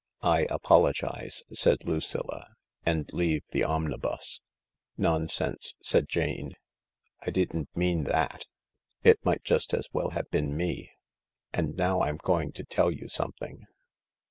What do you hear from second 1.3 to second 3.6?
said Lucilla," and leave